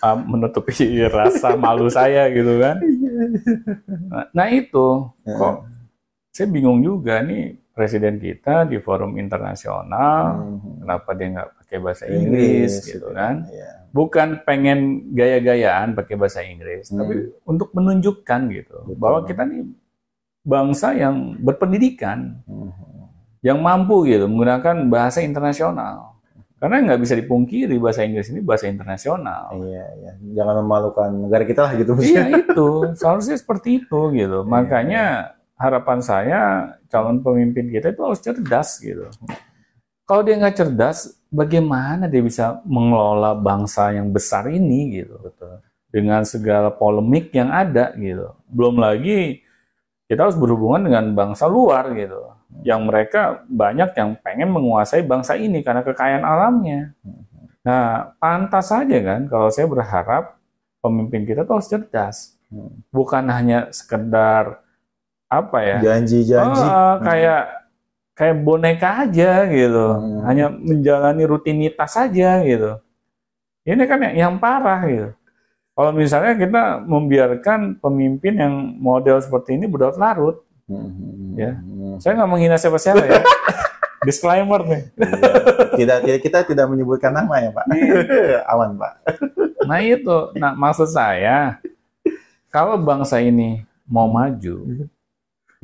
uh, 0.01 0.17
menutupi 0.17 0.73
rasa 1.13 1.53
malu 1.53 1.89
saya 1.89 2.29
gitu 2.33 2.57
kan. 2.57 2.81
Nah, 4.09 4.25
nah 4.33 4.47
itu 4.49 5.09
kok 5.25 5.55
saya 6.33 6.47
bingung 6.51 6.81
juga 6.83 7.21
nih 7.23 7.55
presiden 7.75 8.15
kita 8.17 8.63
di 8.63 8.79
forum 8.79 9.19
internasional 9.19 10.39
Hmm. 10.39 10.79
kenapa 10.79 11.09
dia 11.11 11.27
nggak 11.29 11.49
pakai 11.59 11.77
bahasa 11.77 12.03
Inggris 12.07 12.71
gitu 12.87 13.11
kan. 13.11 13.43
Iya. 13.51 13.69
Bukan 13.91 14.27
pengen 14.43 14.79
gaya-gayaan 15.11 15.91
pakai 15.91 16.15
bahasa 16.15 16.39
Inggris, 16.39 16.87
Hmm. 16.89 17.03
tapi 17.03 17.13
untuk 17.43 17.75
menunjukkan 17.75 18.41
gitu 18.49 18.77
Betul. 18.81 18.95
bahwa 18.95 19.19
kita 19.23 19.43
nih 19.43 19.67
bangsa 20.41 20.95
yang 20.95 21.35
berpendidikan 21.37 22.39
Hmm. 22.47 22.71
yang 23.43 23.59
mampu 23.59 24.07
gitu 24.07 24.25
menggunakan 24.25 24.87
bahasa 24.87 25.19
internasional. 25.19 26.15
Karena 26.55 26.79
nggak 26.81 27.01
bisa 27.03 27.13
dipungkiri 27.13 27.75
bahasa 27.77 28.01
Inggris 28.01 28.31
ini 28.31 28.39
bahasa 28.39 28.65
internasional. 28.65 29.51
Iya, 29.59 29.85
iya. 29.99 30.11
Jangan 30.33 30.63
memalukan 30.63 31.11
negara 31.27 31.43
kita 31.43 31.67
lah 31.67 31.73
gitu. 31.75 31.91
iya 31.99 32.31
itu, 32.31 32.67
seharusnya 32.95 33.35
seperti 33.35 33.83
itu 33.83 33.99
gitu. 34.15 34.39
Iya, 34.41 34.47
Makanya 34.47 35.03
harapan 35.55 35.99
saya 36.03 36.41
calon 36.91 37.23
pemimpin 37.23 37.71
kita 37.71 37.91
itu 37.95 38.01
harus 38.03 38.21
cerdas 38.21 38.79
gitu. 38.79 39.07
Kalau 40.05 40.21
dia 40.21 40.37
nggak 40.37 40.55
cerdas, 40.55 41.17
bagaimana 41.33 42.05
dia 42.05 42.21
bisa 42.21 42.61
mengelola 42.67 43.33
bangsa 43.33 43.89
yang 43.95 44.13
besar 44.13 44.51
ini 44.53 45.01
gitu? 45.01 45.17
Betul. 45.17 45.65
Dengan 45.89 46.21
segala 46.27 46.69
polemik 46.69 47.33
yang 47.33 47.49
ada 47.49 47.95
gitu. 47.97 48.35
Belum 48.45 48.77
lagi 48.77 49.41
kita 50.05 50.29
harus 50.29 50.37
berhubungan 50.37 50.85
dengan 50.85 51.05
bangsa 51.17 51.49
luar 51.49 51.89
gitu 51.97 52.35
yang 52.61 52.85
mereka 52.85 53.43
banyak 53.49 53.91
yang 53.97 54.15
pengen 54.21 54.53
menguasai 54.53 55.03
bangsa 55.03 55.35
ini 55.35 55.65
karena 55.65 55.81
kekayaan 55.81 56.23
alamnya. 56.23 56.93
Nah, 57.65 58.13
pantas 58.21 58.69
saja 58.69 59.01
kan 59.01 59.25
kalau 59.25 59.49
saya 59.49 59.65
berharap 59.65 60.37
pemimpin 60.79 61.25
kita 61.25 61.43
tuh 61.43 61.59
harus 61.59 61.69
cerdas. 61.69 62.17
Hmm. 62.53 62.85
Bukan 62.93 63.25
hanya 63.33 63.73
sekedar 63.73 64.61
apa 65.29 65.57
ya? 65.61 65.77
Janji-janji. 65.81 66.61
Ah, 66.61 66.97
kayak 67.01 67.43
kayak 68.15 68.35
boneka 68.41 68.89
aja 69.05 69.43
gitu. 69.49 69.85
Hmm. 69.99 70.21
Hanya 70.25 70.45
menjalani 70.49 71.23
rutinitas 71.27 71.93
saja 71.93 72.41
gitu. 72.45 72.79
Ini 73.65 73.83
kan 73.89 73.99
yang, 74.05 74.15
yang 74.15 74.33
parah 74.37 74.81
gitu. 74.87 75.09
Kalau 75.75 75.91
misalnya 75.91 76.39
kita 76.39 76.63
membiarkan 76.87 77.83
pemimpin 77.83 78.39
yang 78.39 78.53
model 78.79 79.19
seperti 79.19 79.59
ini 79.59 79.67
berlarut-larut, 79.67 80.45
Hmm. 80.65 81.37
Ya. 81.37 81.61
Hmm. 81.61 82.01
saya 82.01 82.17
nggak 82.17 82.31
menghina 82.31 82.57
siapa-siapa 82.57 83.05
ya. 83.05 83.21
Disclaimer 84.07 84.61
nih. 84.65 84.83
Iya. 84.97 85.13
tidak, 85.77 85.97
tidak 86.01 86.19
kita 86.25 86.39
tidak 86.41 86.65
menyebutkan 86.73 87.13
nama 87.13 87.37
ya 87.37 87.49
Pak. 87.53 87.65
Aman 88.53 88.73
Pak. 88.73 88.93
Nah 89.65 89.79
itu, 89.81 90.17
nah 90.37 90.57
maksud 90.57 90.89
saya 90.89 91.61
kalau 92.49 92.81
bangsa 92.81 93.21
ini 93.21 93.61
mau 93.85 94.09
maju, 94.09 94.89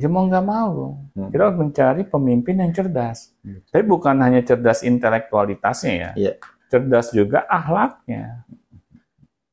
ya 0.02 0.10
mau 0.10 0.26
nggak 0.26 0.42
mau, 0.42 0.98
Hmm. 1.14 1.30
kita 1.30 1.42
harus 1.46 1.58
mencari 1.62 2.02
pemimpin 2.02 2.58
yang 2.58 2.74
cerdas. 2.74 3.30
Hmm. 3.46 3.62
Tapi 3.70 3.84
bukan 3.86 4.18
hanya 4.18 4.42
cerdas 4.42 4.82
intelektualitasnya 4.82 5.92
ya, 5.94 6.10
Iya. 6.18 6.32
cerdas 6.66 7.14
juga 7.14 7.46
akhlaknya. 7.46 8.42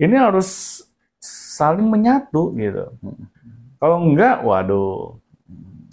Ini 0.01 0.15
harus 0.17 0.81
saling 1.21 1.85
menyatu 1.85 2.57
gitu. 2.57 2.97
Hmm. 2.97 3.29
Kalau 3.77 4.01
enggak, 4.01 4.41
waduh, 4.41 5.21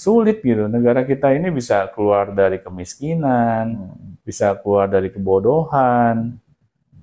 sulit 0.01 0.41
gitu. 0.41 0.73
Negara 0.73 1.05
kita 1.05 1.37
ini 1.37 1.53
bisa 1.53 1.85
keluar 1.93 2.33
dari 2.33 2.57
kemiskinan, 2.57 3.77
Hmm. 3.77 4.17
bisa 4.25 4.57
keluar 4.57 4.89
dari 4.89 5.13
kebodohan. 5.13 6.41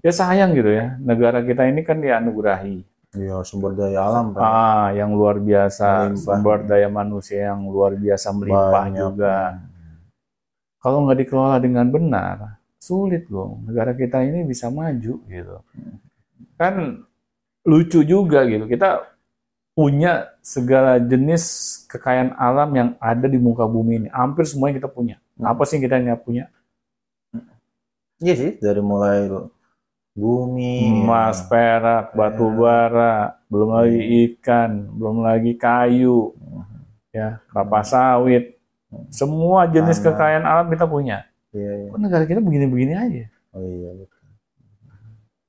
Ya 0.01 0.11
sayang 0.11 0.57
gitu 0.57 0.67
ya, 0.73 0.97
negara 0.99 1.39
kita 1.39 1.63
ini 1.69 1.85
kan 1.85 2.01
dianugerahi 2.01 2.83
Iya, 3.13 3.45
sumber 3.45 3.77
daya 3.77 4.09
alam 4.09 4.33
Pak. 4.33 4.41
ah 4.41 4.89
yang 4.89 5.13
luar 5.13 5.37
biasa, 5.37 6.09
Melimpah. 6.09 6.17
sumber 6.17 6.57
daya 6.65 6.89
manusia 6.89 7.53
yang 7.53 7.61
luar 7.69 7.93
biasa 7.93 8.27
melimpah 8.33 8.89
Banyak. 8.89 8.99
juga. 9.05 9.35
Kalau 10.81 10.97
nggak 11.05 11.19
dikelola 11.21 11.57
dengan 11.61 11.85
benar, 11.87 12.57
sulit 12.81 13.29
loh. 13.29 13.61
Negara 13.63 13.93
kita 13.93 14.25
ini 14.25 14.41
bisa 14.43 14.73
maju 14.73 15.13
gitu. 15.29 15.57
Kan 16.57 17.05
lucu 17.63 18.01
juga 18.01 18.43
gitu. 18.49 18.65
Kita 18.65 19.05
punya 19.77 20.33
segala 20.41 20.97
jenis 20.97 21.43
kekayaan 21.87 22.33
alam 22.35 22.69
yang 22.73 22.89
ada 22.97 23.29
di 23.29 23.37
muka 23.37 23.63
bumi 23.63 24.05
ini. 24.05 24.09
Hampir 24.09 24.43
semuanya 24.49 24.81
kita 24.81 24.89
punya. 24.89 25.21
Hmm. 25.37 25.53
Apa 25.53 25.63
sih 25.69 25.77
yang 25.77 25.85
kita 25.85 25.95
nggak 26.01 26.21
punya? 26.25 26.49
Iya 28.21 28.33
sih, 28.39 28.51
dari 28.57 28.79
mulai 28.79 29.27
bumi, 30.13 31.03
Emas, 31.03 31.41
perak, 31.49 32.13
batu 32.13 32.45
bara, 32.53 33.33
belum 33.49 33.69
lagi 33.73 34.01
ikan, 34.29 34.93
belum 34.93 35.25
lagi 35.25 35.57
kayu, 35.57 36.37
ya 37.09 37.41
kelapa 37.49 37.81
sawit, 37.81 38.57
semua 39.09 39.65
jenis 39.65 39.97
Tanah. 39.97 40.13
kekayaan 40.13 40.45
alam 40.45 40.67
kita 40.69 40.85
punya. 40.85 41.25
Iya, 41.53 41.71
iya. 41.85 41.89
Kok 41.89 41.99
negara 42.01 42.23
kita 42.29 42.41
begini-begini 42.41 42.93
aja? 42.93 43.23
Oh 43.53 43.61
iya, 43.61 43.89
betul. 43.93 44.21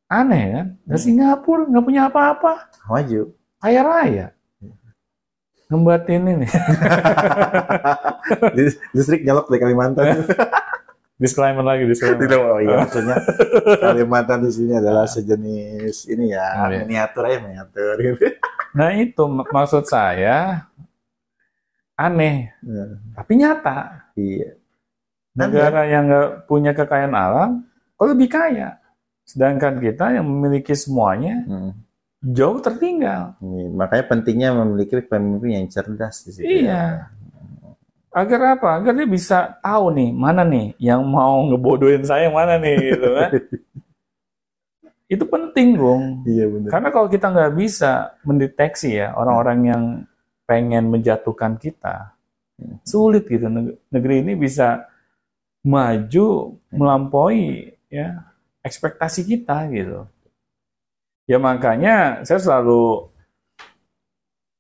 Aneh 0.09 0.44
kan? 0.52 0.66
Dan 0.85 0.99
Singapura 1.00 1.64
nggak 1.68 1.85
punya 1.85 2.02
apa-apa, 2.09 2.52
Maju. 2.88 3.33
kaya 3.61 3.80
raya. 3.85 4.26
Ngembatin 5.73 6.28
ini. 6.28 6.44
Distrik 8.94 9.25
nyalok 9.25 9.49
di 9.49 9.56
Kalimantan. 9.56 10.04
disclaimer 11.16 11.62
lagi, 11.62 11.87
disclaimer. 11.87 12.26
oh 12.37 12.59
iya 12.59 12.76
maksudnya 12.83 13.16
Kalimantan 13.78 14.42
di 14.42 14.50
sini 14.50 14.73
adalah 14.75 15.06
sejenis 15.06 16.06
ini 16.06 16.30
ya 16.30 16.47
Oh, 16.56 16.68
iya. 16.68 16.83
miniatur 16.83 17.23
aja 17.25 17.38
miniatur 17.40 17.94
gitu. 17.99 18.26
Nah 18.75 18.90
itu 18.92 19.23
mak- 19.25 19.49
maksud 19.49 19.85
saya 19.85 20.66
aneh, 21.94 22.50
Iya. 22.61 22.85
tapi 23.14 23.33
nyata. 23.35 23.78
Iya. 24.14 24.59
Negara 25.33 25.83
yang 25.85 26.06
nggak 26.06 26.28
punya 26.44 26.71
kekayaan 26.73 27.14
alam, 27.14 27.50
kok 27.94 28.09
lebih 28.09 28.28
kaya. 28.28 28.78
Sedangkan 29.23 29.78
kita 29.78 30.11
yang 30.12 30.26
memiliki 30.26 30.75
semuanya 30.75 31.42
Hmm. 31.44 31.73
jauh 32.21 32.59
tertinggal. 32.59 33.38
Ini, 33.38 33.71
makanya 33.71 34.04
pentingnya 34.04 34.50
memiliki 34.52 34.99
pemimpin 35.00 35.50
yang 35.54 35.66
cerdas 35.68 36.23
di 36.23 36.30
situ. 36.33 36.47
Iya. 36.66 37.09
Agar 38.14 38.40
apa? 38.54 38.68
Agar 38.78 38.92
dia 38.94 39.09
bisa 39.11 39.59
tahu 39.59 39.90
nih 39.90 40.11
mana 40.14 40.47
nih 40.47 40.78
yang 40.78 41.02
mau 41.02 41.42
ngebodohin 41.50 42.06
saya 42.06 42.30
mana 42.30 42.54
nih 42.62 42.94
gitu 42.94 43.09
kan. 43.11 43.30
Itu 45.14 45.25
penting, 45.28 45.76
Bung. 45.76 46.25
Iya 46.25 46.49
benar. 46.49 46.68
Karena 46.73 46.88
kalau 46.94 47.09
kita 47.12 47.26
nggak 47.28 47.52
bisa 47.59 48.16
mendeteksi 48.25 49.02
ya 49.04 49.12
orang-orang 49.14 49.59
yang 49.68 49.83
pengen 50.49 50.88
menjatuhkan 50.88 51.61
kita, 51.61 52.16
sulit 52.87 53.29
gitu. 53.29 53.46
Neg- 53.50 53.77
Negeri 53.92 54.14
ini 54.24 54.33
bisa 54.38 54.88
maju 55.64 56.57
melampaui 56.72 57.74
ya 57.88 58.22
ekspektasi 58.64 59.24
kita 59.29 59.68
gitu. 59.72 60.09
Ya 61.24 61.40
makanya 61.40 62.20
saya 62.24 62.40
selalu 62.40 63.09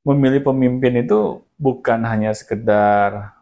memilih 0.04 0.40
pemimpin 0.44 1.00
itu 1.04 1.40
bukan 1.56 2.00
hanya 2.04 2.30
sekedar 2.36 3.33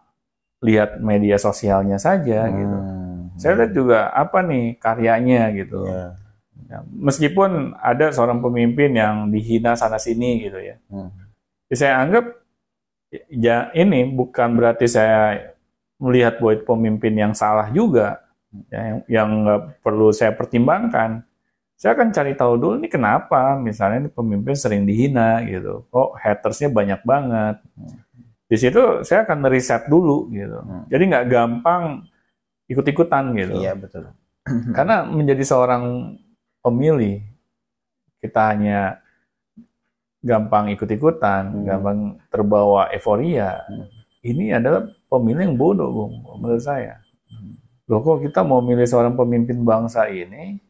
lihat 0.62 1.02
media 1.02 1.36
sosialnya 1.36 1.98
saja 1.98 2.46
gitu. 2.46 2.78
Hmm. 2.78 3.34
Saya 3.36 3.52
lihat 3.58 3.72
juga 3.74 4.14
apa 4.14 4.40
nih 4.46 4.78
karyanya 4.78 5.50
gitu. 5.58 5.84
Iya. 5.84 6.06
Ya, 6.70 6.78
meskipun 6.88 7.76
ada 7.76 8.08
seorang 8.14 8.40
pemimpin 8.40 8.96
yang 8.96 9.28
dihina 9.28 9.76
sana 9.76 10.00
sini 10.00 10.48
gitu 10.48 10.56
ya. 10.62 10.78
Hmm. 10.88 11.10
Ya, 11.68 11.74
saya 11.76 11.94
anggap 12.00 12.24
ya 13.28 13.68
ini 13.76 14.08
bukan 14.08 14.56
berarti 14.56 14.88
saya 14.88 15.52
melihat 16.00 16.40
bahwa 16.40 16.56
pemimpin 16.64 17.12
yang 17.12 17.34
salah 17.36 17.68
juga, 17.68 18.22
ya, 18.72 18.80
yang 18.80 18.98
yang 19.10 19.28
nggak 19.44 19.62
perlu 19.84 20.14
saya 20.14 20.32
pertimbangkan. 20.32 21.26
Saya 21.76 21.98
akan 21.98 22.14
cari 22.14 22.38
tahu 22.38 22.54
dulu 22.62 22.74
ini 22.78 22.86
kenapa, 22.86 23.58
misalnya 23.58 24.06
ini 24.06 24.10
pemimpin 24.14 24.54
sering 24.54 24.86
dihina 24.86 25.42
gitu, 25.42 25.82
kok 25.90 26.14
hatersnya 26.14 26.70
banyak 26.70 27.02
banget. 27.02 27.58
Di 28.52 28.60
situ 28.60 29.00
saya 29.00 29.24
akan 29.24 29.48
riset 29.48 29.88
dulu 29.88 30.28
gitu. 30.28 30.60
Hmm. 30.60 30.84
Jadi 30.92 31.02
nggak 31.08 31.26
gampang 31.32 32.04
ikut-ikutan 32.68 33.32
gitu. 33.32 33.64
Iya 33.64 33.72
betul. 33.72 34.12
Karena 34.76 35.08
menjadi 35.08 35.40
seorang 35.40 36.14
pemilih, 36.60 37.24
kita 38.20 38.52
hanya 38.52 39.00
gampang 40.20 40.68
ikut-ikutan, 40.76 41.42
Hmm. 41.48 41.64
gampang 41.64 41.98
terbawa 42.28 42.92
euforia. 42.92 43.64
Hmm. 43.64 43.88
Ini 44.20 44.60
adalah 44.60 44.84
pemilih 45.08 45.48
yang 45.48 45.56
bodoh, 45.56 45.88
Bung, 45.88 46.14
menurut 46.38 46.60
saya. 46.60 47.00
Loh 47.88 48.04
kok 48.04 48.22
kita 48.22 48.44
mau 48.46 48.60
milih 48.62 48.84
seorang 48.86 49.16
pemimpin 49.16 49.64
bangsa 49.64 50.06
ini, 50.06 50.60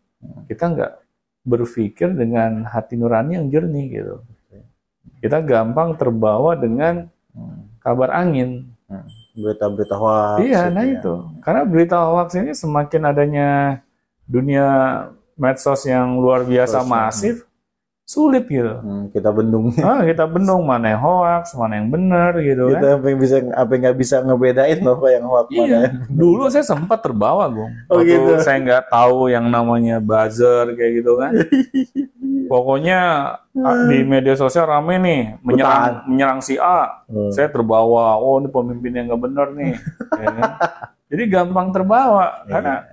kita 0.47 0.71
nggak 0.73 0.93
berpikir 1.45 2.15
dengan 2.15 2.63
hati 2.65 2.95
nurani 2.95 3.43
yang 3.43 3.51
jernih 3.51 3.87
gitu. 3.91 4.17
Kita 5.19 5.43
gampang 5.43 5.99
terbawa 5.99 6.55
dengan 6.55 7.11
Hmm. 7.11 7.22
Kabar 7.83 8.15
angin. 8.15 8.71
Berita-berita 9.35 9.97
hoax. 9.97 10.39
Iya, 10.45 10.69
gitu 10.69 10.75
nah 10.77 10.85
ya. 10.85 10.93
itu. 10.97 11.15
Karena 11.43 11.63
berita 11.67 11.97
hoax 11.99 12.29
ini 12.39 12.53
semakin 12.55 13.03
adanya 13.09 13.49
dunia 14.29 14.67
medsos 15.37 15.83
yang 15.89 16.21
luar 16.21 16.47
biasa 16.47 16.85
Sosial. 16.85 16.93
masif, 16.93 17.37
sulit 18.03 18.45
gitu. 18.45 18.69
Hmm, 18.83 19.09
kita 19.09 19.31
bendung. 19.31 19.73
Ah, 19.81 20.03
kita 20.03 20.27
bendung 20.27 20.63
mana 20.63 20.93
yang 20.93 21.03
hoax, 21.03 21.55
mana 21.55 21.81
yang 21.81 21.89
benar 21.89 22.37
gitu 22.39 22.69
kita 22.75 22.83
kan. 22.83 22.97
apa 23.01 23.07
yang 23.09 23.19
bisa 23.19 23.37
apa 23.55 23.71
yang 23.73 23.81
nggak 23.87 23.99
bisa 23.99 24.17
ngebedain 24.21 24.81
apa 24.83 25.07
yang 25.09 25.25
hoax 25.25 25.47
mana 25.49 25.63
Iya. 25.65 25.79
ya. 25.81 25.89
Dulu 26.11 26.43
saya 26.51 26.65
sempat 26.67 26.99
terbawa, 27.01 27.49
Bung. 27.49 27.73
Oh, 27.89 28.03
Waktu 28.03 28.13
gitu. 28.13 28.33
saya 28.43 28.59
nggak 28.61 28.85
tahu 28.91 29.19
yang 29.31 29.47
namanya 29.49 29.97
buzzer 29.99 30.75
kayak 30.75 30.93
gitu 31.01 31.13
kan. 31.17 31.33
Pokoknya 32.53 33.01
ah, 33.57 33.77
di 33.89 34.05
media 34.05 34.37
sosial 34.37 34.69
rame 34.69 35.01
nih 35.01 35.23
menyerang 35.41 36.05
menyerang 36.05 36.41
si 36.45 36.61
A. 36.61 37.07
Hmm. 37.09 37.33
Saya 37.33 37.49
terbawa, 37.49 38.21
oh 38.21 38.37
ini 38.37 38.53
pemimpin 38.53 38.93
yang 38.93 39.07
nggak 39.09 39.23
benar 39.23 39.47
nih. 39.57 39.73
Ya 40.23 40.29
kan? 40.29 40.51
Jadi 41.09 41.23
gampang 41.29 41.69
terbawa 41.73 42.45
karena 42.45 42.85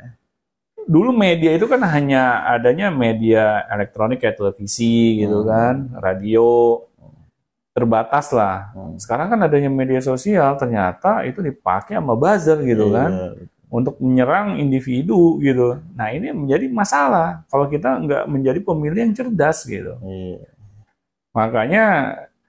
dulu 0.90 1.14
media 1.14 1.54
itu 1.54 1.70
kan 1.70 1.86
hanya 1.86 2.42
adanya 2.50 2.90
media 2.90 3.62
elektronik 3.70 4.18
kayak 4.18 4.42
televisi 4.42 5.22
gitu 5.22 5.46
Hmm. 5.46 5.48
kan, 5.48 5.76
radio 6.02 6.82
terbatas 7.72 8.34
lah. 8.34 8.74
Hmm. 8.74 8.98
Sekarang 8.98 9.30
kan 9.30 9.40
adanya 9.40 9.70
media 9.70 10.02
sosial 10.02 10.58
ternyata 10.58 11.24
itu 11.24 11.40
dipakai 11.40 11.96
sama 11.96 12.18
buzzer 12.18 12.58
gitu 12.66 12.90
kan 12.90 13.12
Iya. 13.14 13.30
untuk 13.70 14.02
menyerang 14.02 14.58
individu 14.58 15.38
gitu. 15.40 15.78
Nah 15.94 16.10
ini 16.10 16.34
menjadi 16.34 16.66
masalah 16.68 17.46
kalau 17.48 17.70
kita 17.70 18.02
nggak 18.02 18.24
menjadi 18.26 18.60
pemilih 18.60 19.00
yang 19.06 19.14
cerdas 19.14 19.64
gitu. 19.64 19.94
Iya. 20.02 20.42
Makanya 21.32 21.86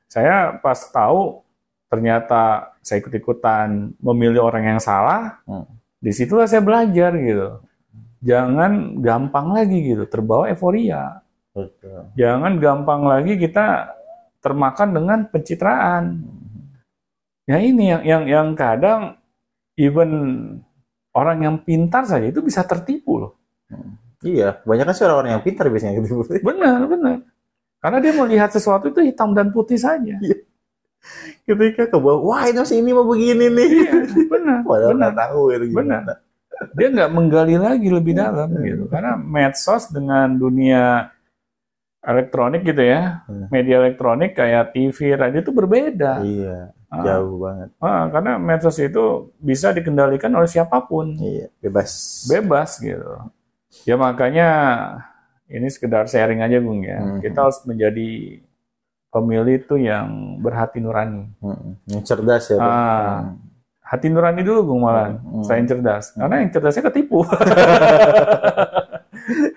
saya 0.09 0.57
pas 0.59 0.81
tahu 0.89 1.45
ternyata 1.87 2.73
saya 2.81 3.05
ikut-ikutan 3.05 3.93
memilih 4.01 4.41
orang 4.41 4.65
yang 4.65 4.81
salah, 4.81 5.39
Hmm. 5.45 5.69
di 6.01 6.11
situlah 6.11 6.49
saya 6.49 6.65
belajar 6.65 7.13
gitu. 7.15 7.61
Jangan 8.21 9.01
gampang 9.01 9.57
lagi 9.57 9.79
gitu, 9.81 10.05
terbawa 10.05 10.53
euforia. 10.53 11.25
Betul. 11.57 12.13
Jangan 12.15 12.61
gampang 12.61 13.03
lagi 13.09 13.41
kita 13.41 13.97
termakan 14.45 14.89
dengan 14.97 15.19
pencitraan. 15.29 16.21
Ya 17.49 17.59
ini 17.59 17.91
yang 17.91 18.03
yang 18.05 18.23
yang 18.29 18.49
kadang 18.55 19.19
even 19.75 20.11
orang 21.17 21.39
yang 21.43 21.57
pintar 21.65 22.07
saja 22.07 22.29
itu 22.29 22.45
bisa 22.45 22.63
tertipu 22.63 23.27
loh. 23.27 23.33
Iya, 24.21 24.61
banyak 24.69 24.85
kan 24.85 24.95
sih 24.95 25.05
orang-orang 25.09 25.33
yang 25.41 25.45
pintar 25.45 25.67
biasanya 25.73 25.93
gitu. 26.05 26.21
Benar, 26.49 26.85
benar. 26.85 27.17
Karena 27.81 27.99
dia 28.05 28.13
melihat 28.13 28.53
sesuatu 28.53 28.93
itu 28.93 29.01
hitam 29.01 29.33
dan 29.33 29.49
putih 29.49 29.81
saja. 29.81 30.21
Ketika 31.49 31.89
ke 31.89 31.97
bawah, 31.97 32.21
wah 32.21 32.45
ini 32.45 32.61
ini 32.61 32.91
mau 32.93 33.09
begini 33.09 33.49
nih. 33.49 33.69
Iya, 33.89 33.93
benar, 34.29 34.59
Padahal 34.69 34.93
benar. 34.93 35.13
tahu 35.17 35.41
itu 35.57 35.67
Benar. 35.73 36.03
Dia 36.77 36.89
nggak 36.93 37.11
menggali 37.11 37.57
lagi 37.57 37.89
lebih 37.89 38.13
dalam 38.13 38.53
gitu. 38.61 38.85
Karena 38.87 39.17
medsos 39.17 39.89
dengan 39.89 40.29
dunia 40.33 41.09
elektronik 42.01 42.65
gitu 42.65 42.81
ya, 42.81 43.21
Hmm. 43.25 43.49
media 43.49 43.77
elektronik 43.79 44.33
kayak 44.33 44.73
TV, 44.73 45.13
radio 45.15 45.41
itu 45.41 45.53
berbeda. 45.53 46.21
Iya. 46.21 46.73
Ah, 46.91 47.05
Jauh 47.07 47.39
banget. 47.39 47.69
ah, 47.79 48.11
karena 48.11 48.33
medsos 48.35 48.75
itu 48.77 49.31
bisa 49.39 49.71
dikendalikan 49.71 50.35
oleh 50.35 50.51
siapa 50.51 50.81
pun, 50.83 51.15
Iya, 51.15 51.47
bebas. 51.63 52.25
bebas 52.27 52.83
gitu. 52.83 53.31
Ya 53.87 53.95
makanya 53.95 54.49
ini 55.47 55.71
sekedar 55.71 56.11
sharing 56.11 56.43
aja 56.43 56.59
Bung 56.59 56.83
ya. 56.83 56.99
Mhm. 56.99 57.21
Kita 57.23 57.47
harus 57.47 57.63
menjadi 57.63 58.43
pemilih 59.11 59.55
itu 59.61 59.75
yang 59.77 60.39
berhati 60.39 60.79
nurani. 60.79 61.31
Mm-mm. 61.39 61.79
Yang 61.87 62.03
cerdas 62.07 62.45
ya. 62.49 62.59
Ah. 62.59 63.39
Hati 63.91 64.07
nurani 64.07 64.47
dulu 64.47 64.71
Bung 64.71 64.87
malah, 64.87 65.19
Hmm. 65.19 65.43
selain 65.43 65.67
cerdas. 65.67 66.15
Karena 66.15 66.39
yang 66.39 66.51
cerdasnya 66.55 66.87
ketipu. 66.87 67.27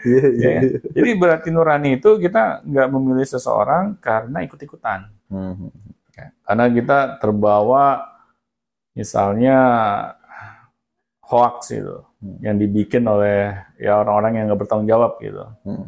Iya, 0.03 0.25
iya. 0.35 0.49
Ya. 0.59 0.61
Jadi 0.99 1.09
berarti 1.15 1.47
nurani 1.49 1.95
itu 1.97 2.19
kita 2.19 2.61
nggak 2.67 2.87
memilih 2.91 3.23
seseorang 3.23 3.95
karena 4.03 4.43
ikut-ikutan. 4.43 5.07
Mhm. 5.31 5.71
Ya, 6.13 6.27
Karena 6.43 6.65
kita 6.69 6.97
terbawa 7.17 8.03
misalnya 8.93 9.57
hoax 11.23 11.73
gitu, 11.73 12.03
Hmm. 12.21 12.37
yang 12.43 12.55
dibikin 12.59 13.01
oleh 13.07 13.55
ya 13.79 13.97
orang-orang 13.97 14.43
yang 14.43 14.45
nggak 14.51 14.61
bertanggung 14.67 14.91
jawab 14.91 15.17
gitu. 15.17 15.41
Mm. 15.65 15.87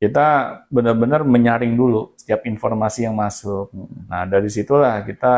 Kita 0.00 0.26
benar-benar 0.72 1.22
menyaring 1.22 1.76
dulu 1.76 2.16
setiap 2.16 2.42
informasi 2.48 3.04
yang 3.06 3.14
masuk. 3.14 3.70
Mm. 3.70 4.10
Nah 4.10 4.24
dari 4.26 4.48
situlah 4.50 5.04
kita 5.06 5.34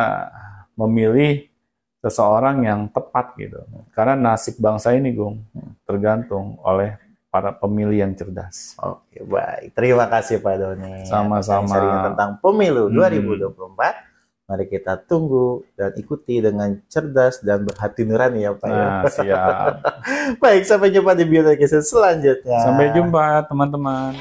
memilih 0.79 1.52
seseorang 2.03 2.67
yang 2.67 2.81
tepat 2.91 3.33
gitu. 3.39 3.63
Karena 3.91 4.19
nasib 4.19 4.59
bangsa 4.59 4.91
ini, 4.91 5.15
Gung, 5.15 5.39
tergantung 5.87 6.59
oleh 6.61 6.99
para 7.31 7.49
pemilih 7.49 7.97
yang 7.97 8.13
cerdas. 8.13 8.77
Oke, 8.77 9.25
baik. 9.25 9.73
Terima 9.73 10.05
kasih 10.05 10.37
Pak 10.37 10.55
Doni. 10.55 11.07
Sama-sama. 11.07 12.11
tentang 12.11 12.37
pemilu 12.37 12.91
Hmm. 12.91 12.99
2024. 13.01 14.13
Mari 14.43 14.69
kita 14.69 15.01
tunggu 15.01 15.65
dan 15.73 15.97
ikuti 15.97 16.37
dengan 16.37 16.77
cerdas 16.85 17.41
dan 17.41 17.65
berhati 17.65 18.05
nurani 18.05 18.45
ya 18.45 18.53
Pak. 18.53 18.69
ya. 18.69 18.77
Nah, 18.77 19.03
siap. 19.09 19.73
Baik, 20.43 20.69
sampai 20.69 20.93
jumpa 20.93 21.17
di 21.17 21.25
Biotekis 21.25 21.73
selanjutnya. 21.81 22.61
Sampai 22.61 22.93
jumpa, 22.93 23.49
teman-teman. 23.49 24.13